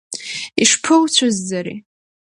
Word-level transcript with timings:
Ишԥауцәызӡари? 0.61 1.75